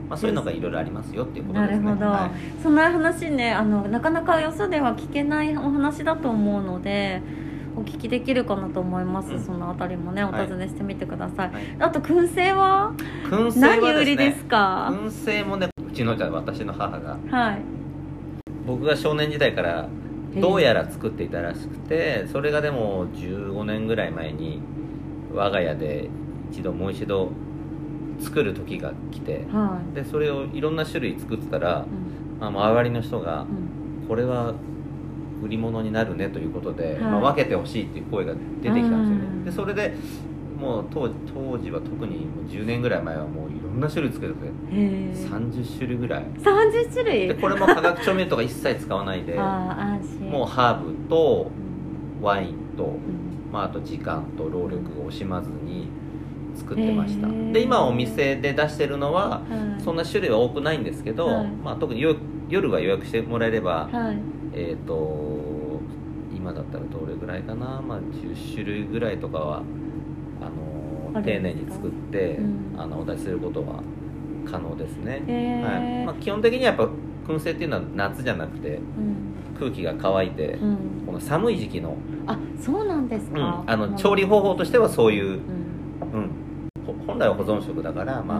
[0.08, 1.84] まあ、そういうのがいろいろありますよっていうことですね。
[1.84, 2.62] なるほど、はい。
[2.62, 7.22] そんな話ねあのなかなかよそでは聞けないお話だと思うので
[7.76, 9.44] お聞きできるかなと思います、うん。
[9.44, 10.46] そのあたりもねおはい。
[10.46, 11.62] 尋ねしてみてください、はい。
[11.78, 12.92] あと燻製は？
[13.24, 14.90] 燻製ね売りですか？
[14.92, 17.18] 燻製もねうちのじゃあ私の母が。
[17.30, 17.62] はい。
[18.66, 19.88] 僕が少年時代から
[20.36, 24.60] どうやら作っていたらしくてそれがでも15年ぐらい前に
[25.34, 26.08] 我が家で
[26.50, 27.32] 一度もう一度
[28.20, 32.52] 作る時が来てはでそれをいろんな種類作ってたらい、うん。
[32.52, 33.44] まあ、周りの人がう
[34.04, 34.06] ん。
[34.06, 34.54] これは
[35.42, 37.00] 売り物になるねということで、はい。
[37.00, 39.94] まあ、分けてほしいっていう声が出てきたんですようんねでそれで
[40.58, 46.24] もう当時当時は特にもう10年ぐらい前はもういろんな種類作っててへえ30種類ぐらい。
[46.38, 47.28] 30種類？
[47.28, 49.34] でこれも化学調味料とか一切使わないで
[50.30, 51.50] もうハーブと
[52.20, 52.24] うん。
[52.24, 53.52] ワインと、うん。
[53.52, 55.88] まあ、あと時間と労力を惜しまずに
[56.54, 57.26] 作ってました。
[57.52, 59.40] で今お店で出してるのはは
[59.78, 59.82] い。
[59.82, 61.46] そんな種類は多くないんですけど、はい。
[61.64, 62.14] まあ、特によ
[62.48, 64.16] 夜は予約してもらえれば、はい
[64.54, 65.80] えっ、と
[66.34, 69.62] 今だったらどれぐらいかな、まあ、10種類ぐらいとかは
[70.40, 72.74] あの丁寧に作って、うん。
[72.76, 73.82] あのお出しすることは
[74.50, 75.62] 可能ですね、へー。
[75.62, 76.06] はい。
[76.06, 76.88] まあ、基本的にはやっぱ
[77.26, 79.32] 燻製っていうのは夏じゃなくてうん。
[79.58, 80.76] 空気が乾いて、うん。
[81.06, 81.96] この寒い時期の,、
[82.26, 83.34] あそうなんですうん。
[83.34, 86.30] か、あの調理方法としてはそういう、うん。
[87.06, 88.38] 本来は保存食だからまあ、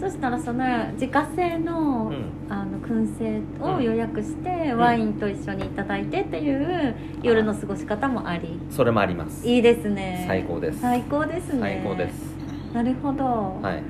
[0.00, 2.52] そしたらその自家製の,、うん。
[2.52, 4.76] あの燻製を予約して、ん。
[4.76, 8.60] ワインと一緒にいただいてっていう夜の過ごし方もあり。
[8.70, 9.46] それもあります。
[9.46, 10.24] いいですね。
[10.26, 10.80] 最高です。
[10.80, 11.60] 最高ですね。
[11.60, 12.34] 最高です。
[12.74, 13.24] なるほど、
[13.62, 13.82] はい。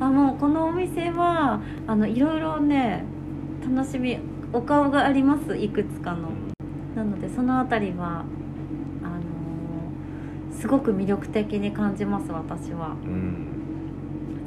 [0.00, 3.04] あもうこのお店はあのいろいろね
[3.62, 4.18] 楽しみ
[4.52, 5.56] お顔があります。
[5.56, 6.30] いくつかの。
[6.96, 8.24] なのでそのあたりは
[9.02, 12.96] あのーすごく魅力的に感じます私は。
[13.04, 13.49] うん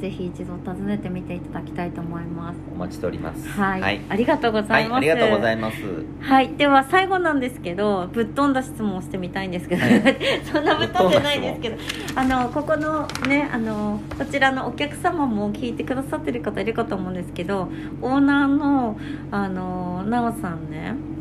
[0.04, 2.60] ぜひ一度訪ねてみていただきたいと思います。
[2.76, 3.48] お待ちしております。
[3.48, 5.78] はい、はい、ありがとうございます、はいありがとうございます。
[6.20, 6.50] はい。
[6.58, 10.18] では最後なんですけどぶっ飛んだ質問をしてみたいんですけど、はい。
[10.44, 11.78] そんなぶっ飛んでないんですけど。
[12.16, 17.70] あのここのねあのこちらのお客様も聞いてくださってる方いるかと思うんですけど
[18.02, 19.00] オーナーの
[19.32, 20.96] あのなおさんね。
[21.08, 21.13] うん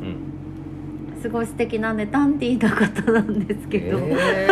[1.22, 4.48] すごい素敵なんでダンディーな方なんですけど、え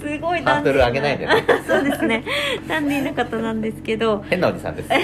[0.00, 1.44] すごいー、ハードル上げないでね。
[1.66, 2.24] そうですね。
[2.68, 4.24] ダンディーな方なんですけど。
[4.28, 4.88] 変なおじさんです。
[4.88, 5.00] なお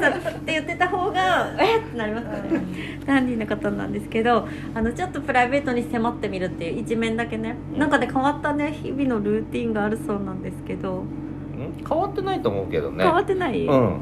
[0.00, 3.00] さんって言ってた方がえっってなりますよね。
[3.06, 7.56] ダンディーな方なんですけどあのちょっとプライベートに迫ってみるっていう一面だけね。
[7.76, 8.72] なんかで変わったね。
[8.72, 11.84] 日々のルーティンがあるそうなんですけど、うん？
[11.88, 13.04] 変わってないと思うけどね。
[13.04, 14.00] 変わってない、うん。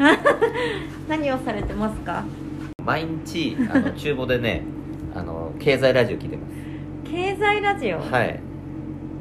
[1.09, 2.25] 何をされてますか？
[2.85, 4.63] 毎日あの厨房でね
[5.59, 6.43] 経済ラジオ聞いてま
[7.05, 8.41] 経済ラジオ、すはい。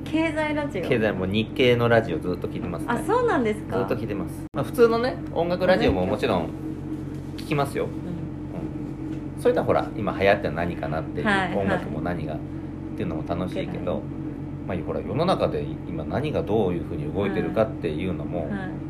[0.05, 0.81] 経済ラジオ？
[0.81, 2.87] 経済も日経のラジオずっと聞いてますね。
[2.89, 3.77] あそうなんですか。
[3.77, 6.49] ずっと聞いてます、まあ、普通のね音楽ラジオももちろん
[7.37, 7.91] 聞きますよ、うん。
[7.91, 12.37] うん、そういったほら今流行ってるの何かなっていう、はい音楽も何がっ
[12.95, 14.01] ていうのも楽しいけど、
[14.67, 18.49] まあ、ほら世の中で今何がどういうふうに動いてるかっていうのも、はい。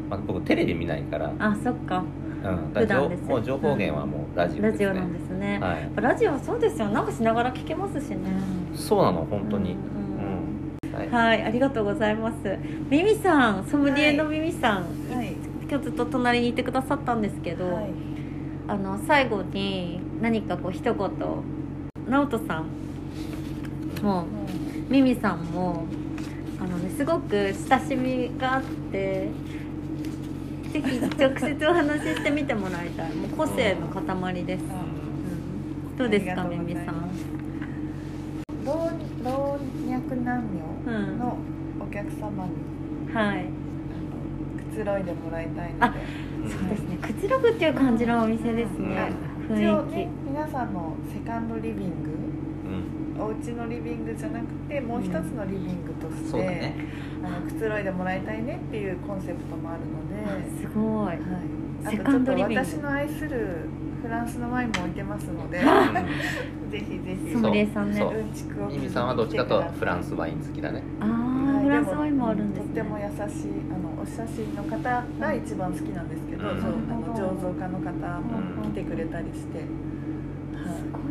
[0.09, 2.03] まあ、僕テレビ見ないから,、あそっか
[2.43, 6.89] うん、普段ですもう情報源はもうラジオですね、ラジオなんですね、はい、ラジオそうですよ。
[6.89, 8.17] なんかしながら聞けますしね。
[8.75, 9.73] そうなの本当に。
[9.73, 10.91] ううん。
[10.91, 11.09] ん、はい。
[11.09, 12.57] はい、ありがとうございます。
[12.89, 15.33] ミミさん、ソムリエのミミさん、はい。
[15.69, 17.85] 今日ずっと隣にいてくださったんですけど、はい。
[18.67, 21.09] あの最後に何かこう一言、
[22.09, 22.65] 直人さん。
[24.03, 24.25] も
[24.89, 25.83] ミミさんも
[26.59, 29.29] あのねすごく親しみがあって。
[30.71, 33.13] ぜひ直接お話ししてみてもらいたい。
[33.15, 34.63] もう個性の塊です。
[34.63, 35.01] うん
[35.97, 37.11] どうですか、ありミミさん。
[38.65, 38.89] 老
[39.23, 39.59] 老
[39.89, 40.43] 若男
[40.85, 41.37] 女うん、の
[41.79, 43.45] お客様にはい。
[44.71, 46.97] くつろいでもらいたいのあでそうですね。
[47.01, 49.11] くつろぐっていう感じのお店ですね。
[49.49, 52.30] 一応雰囲ね皆さんのセカンドリビングうん
[53.31, 56.75] お家のリビングじゃなくてもう一つのリビングとして、そうだね。
[57.23, 60.11] あのくつろいでもらいたいねっていうコンセプトもあるの気。
[60.11, 61.05] で、あすごい。
[61.05, 61.19] はい、
[61.85, 63.69] あセとちょっと私の愛する
[64.01, 65.59] フランスのワインも置いてますので
[66.71, 67.31] ぜひぜひ。
[67.31, 67.97] ソムリエさんね。
[67.97, 68.17] そう。
[68.17, 70.83] うんちくをさんはどっちかとフランスワイン好きだね。
[70.99, 72.73] ああ、はいフランスワインもあるんですね。
[72.75, 76.49] とっても優しいあのお写真の方が一番好きなんですけど、うん。
[76.49, 79.90] あの醸造家の方も来てくれたりして、すご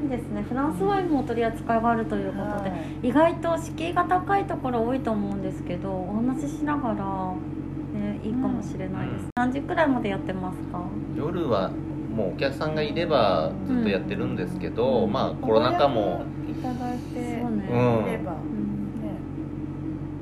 [0.04, 0.42] いですね。
[0.42, 3.08] フランスワインもお取り扱いがあるということで、はい。
[3.08, 7.34] 意外と敷居が高いところ多いと思うんですけど、お話ししながら
[7.98, 9.22] ねいいかもしれないです。
[9.22, 9.30] うん。
[9.36, 10.82] 何時くらいまでやってますか？
[11.16, 11.70] 夜は
[12.14, 15.12] もうお客さんがいればずっとやってるんですけど、うん。
[15.12, 17.68] まあコロナ禍も、いただいてそうね。
[17.70, 18.08] うん。
[18.08, 19.00] いれば、うん。
[19.00, 19.10] ね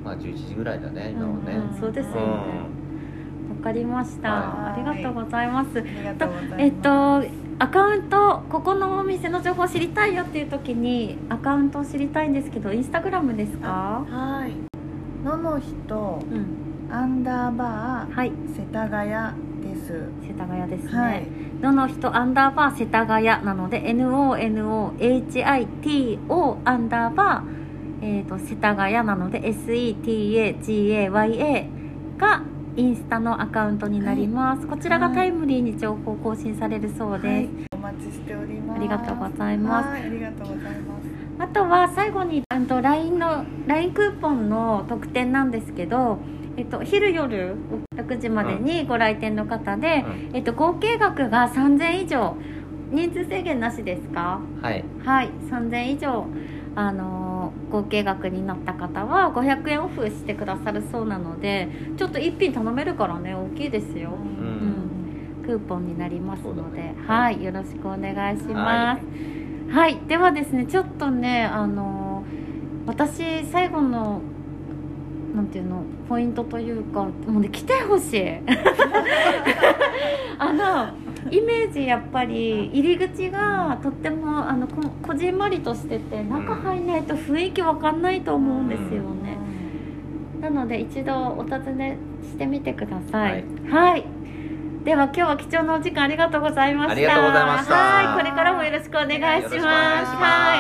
[0.05, 2.21] まあ、11時ぐらいだね今はね、うんうんそうですよね。
[2.21, 4.31] わかりました。
[4.31, 5.79] はありがとうございます。
[5.79, 6.63] ありがとうございます。
[6.63, 14.05] えっとアカウントここのお店の情報を知りたいよっていう時にアカウントを知りたいんですけどインスタグラムですか？
[14.09, 14.53] はい。
[15.25, 16.47] のの人うん。
[16.91, 18.31] アンダーバはい。
[18.31, 19.11] ー世田谷
[19.63, 20.09] です。
[20.23, 21.27] 世田谷ですね、はい。
[21.61, 31.67] どの人アンダーバー世田谷なので NONOHITO アンダーバー、えー、と世田谷なので SETAGAYA
[32.19, 32.43] が
[32.79, 37.49] インスタのアカウントになります、こちらがタイムリーに情報更新されるそうです、はい。
[37.73, 38.79] お待ちしております。
[38.79, 39.89] ありがとうございます。
[39.89, 41.09] はいありがとうございます。
[41.41, 46.19] あとは最後に LINE の LINE クーポンの特典なんですけど、
[46.57, 47.57] えっと、昼夜
[47.97, 52.37] 6時までにご来店の方で、うんえっと、合計額が3000以上。
[52.93, 54.41] 人数制限なしですか？
[54.63, 54.85] はい。
[55.05, 55.31] はい。
[55.51, 56.27] 3000以上。
[56.77, 57.28] あのー
[57.71, 65.43] 合計額になった方は500円オフしてくださるそうなのでちょっと1品頼めるからね大きいですよ、ん。
[65.45, 66.95] クーポンになりますので、ね。
[67.07, 69.03] はいよろしくお願いします。
[69.71, 72.25] はい、ではですねちょっとねあの
[72.87, 74.23] 私最後の
[75.35, 78.41] なんていうのポイントというかもうね来てほしい。
[80.39, 89.37] あのイメージやっぱり入り口がとってもあのここじんまりとしてて中入んないと雰囲気わかんないと思うんですよね、
[90.41, 93.45] なので一度お尋ねしてみてください。
[93.69, 94.05] はい、
[94.85, 96.93] では今日は貴重なお時間ありがとうございました。
[96.93, 97.75] ありがとうございました。
[97.75, 98.19] はい。
[98.19, 99.09] これからもよろしくお願
[99.39, 99.59] いします。
[99.59, 99.65] はい。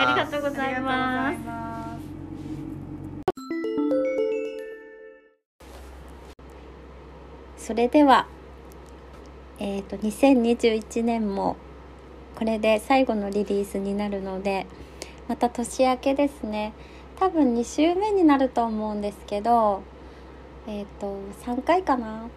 [0.07, 1.39] ありがとうございます。
[7.57, 8.27] それでは
[9.59, 11.57] えっ、と2021年も
[12.37, 14.67] これで最後のリリースになるので
[15.29, 16.73] また年明けですね。
[17.19, 19.83] 多分2週目になると思うんですけど
[20.67, 22.29] えっ、と3回かな？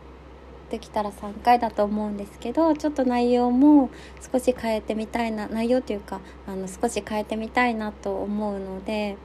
[0.71, 3.89] できたら3回だと思うんですけどちょっと内容も
[4.31, 9.17] 少し変えてみたいな内容というかあの少し変えてみたいなと思うので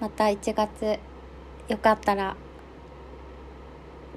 [0.00, 0.98] また1月
[1.68, 2.36] よかったら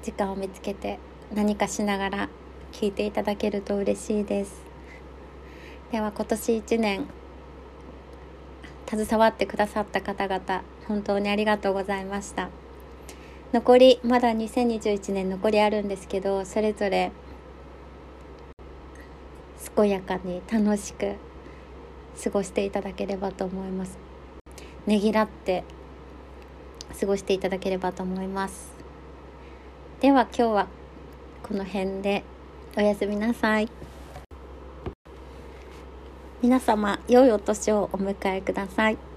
[0.02, 0.98] 時間を見つけて
[1.32, 2.28] 何かしながら
[2.72, 4.62] 聞いていただけると嬉しいです。
[5.92, 7.06] では今年1年
[8.88, 12.48] 携わってくださった方々本当にありがとうございました。
[13.52, 17.10] 残りまだ2021年残りあるんですけどそれぞれ
[19.76, 21.16] 健やかに楽しく
[22.22, 23.98] 過ごしていただければと思います。
[24.86, 25.64] ねぎらって
[27.00, 28.72] 過ごしていただければと思います。
[30.00, 30.66] では今日は
[31.42, 32.24] この辺で。
[32.76, 33.68] おやすみなさい。
[36.40, 39.09] 皆様良いお年をお迎えください。